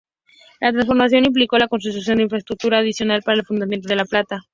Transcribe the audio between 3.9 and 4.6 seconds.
la planta.